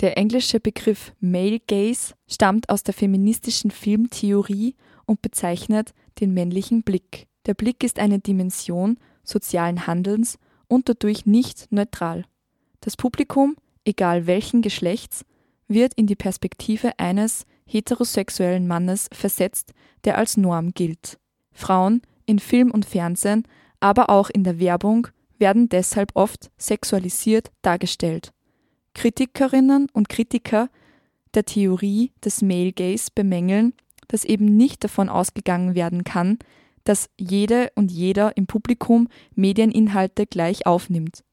Der 0.00 0.16
englische 0.16 0.60
Begriff 0.60 1.12
Male 1.20 1.60
Gaze 1.60 2.14
stammt 2.26 2.70
aus 2.70 2.82
der 2.82 2.94
feministischen 2.94 3.70
Filmtheorie 3.70 4.74
und 5.04 5.20
bezeichnet 5.20 5.92
den 6.20 6.32
männlichen 6.32 6.82
Blick. 6.82 7.26
Der 7.44 7.52
Blick 7.52 7.84
ist 7.84 7.98
eine 7.98 8.18
Dimension 8.18 8.96
sozialen 9.22 9.86
Handelns 9.86 10.38
und 10.68 10.88
dadurch 10.88 11.26
nicht 11.26 11.70
neutral. 11.70 12.24
Das 12.80 12.96
Publikum, 12.96 13.56
egal 13.84 14.26
welchen 14.26 14.62
Geschlechts, 14.62 15.26
wird 15.68 15.92
in 15.94 16.06
die 16.06 16.16
Perspektive 16.16 16.98
eines 16.98 17.44
heterosexuellen 17.66 18.66
Mannes 18.66 19.08
versetzt, 19.12 19.74
der 20.04 20.16
als 20.16 20.38
Norm 20.38 20.72
gilt. 20.72 21.18
Frauen 21.52 22.00
in 22.24 22.38
Film 22.38 22.70
und 22.70 22.86
Fernsehen, 22.86 23.46
aber 23.80 24.08
auch 24.08 24.30
in 24.30 24.44
der 24.44 24.58
Werbung 24.58 25.08
werden 25.38 25.68
deshalb 25.68 26.12
oft 26.14 26.50
sexualisiert 26.56 27.50
dargestellt. 27.60 28.32
Kritikerinnen 29.00 29.86
und 29.94 30.10
Kritiker 30.10 30.68
der 31.32 31.46
Theorie 31.46 32.12
des 32.22 32.42
Male 32.42 32.70
Gaze 32.70 33.10
bemängeln, 33.14 33.72
dass 34.08 34.26
eben 34.26 34.58
nicht 34.58 34.84
davon 34.84 35.08
ausgegangen 35.08 35.74
werden 35.74 36.04
kann, 36.04 36.38
dass 36.84 37.08
jede 37.16 37.72
und 37.76 37.90
jeder 37.90 38.36
im 38.36 38.46
Publikum 38.46 39.08
Medieninhalte 39.34 40.26
gleich 40.26 40.66
aufnimmt. 40.66 41.24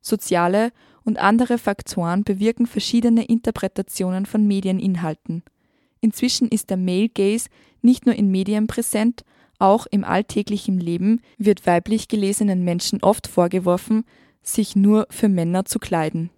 Soziale 0.00 0.72
und 1.04 1.18
andere 1.18 1.58
Faktoren 1.58 2.24
bewirken 2.24 2.66
verschiedene 2.66 3.24
Interpretationen 3.26 4.26
von 4.26 4.48
Medieninhalten. 4.48 5.44
Inzwischen 6.00 6.48
ist 6.48 6.70
der 6.70 6.78
Male 6.78 7.10
Gaze 7.10 7.48
nicht 7.80 8.06
nur 8.06 8.16
in 8.16 8.32
Medien 8.32 8.66
präsent, 8.66 9.24
auch 9.60 9.86
im 9.86 10.02
alltäglichen 10.02 10.80
Leben 10.80 11.20
wird 11.38 11.64
weiblich 11.64 12.08
gelesenen 12.08 12.64
Menschen 12.64 13.04
oft 13.04 13.28
vorgeworfen, 13.28 14.04
sich 14.42 14.74
nur 14.74 15.06
für 15.10 15.28
Männer 15.28 15.64
zu 15.64 15.78
kleiden 15.78 16.30